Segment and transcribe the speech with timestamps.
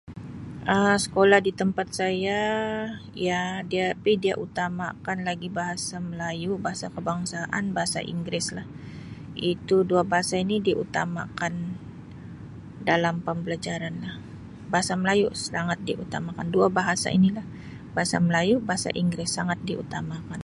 [0.73, 2.39] Um Sekolah di tempat saya
[3.29, 4.13] ya dia-pi
[4.45, 8.67] utamakan lagi Bahasa Melayu, bahasa kebangsaan, dan Bahasa Inggeris lah.
[9.51, 11.53] Itu dua bahasa ini diutamakan
[12.89, 14.15] dalam pambalajaran lah,
[14.73, 17.45] Bahasa Melayu sangat diutamakan, dua bahasa ini lah,
[17.95, 20.39] Bahasa Melayu, Bahasa Inggeris sangat diutamakan.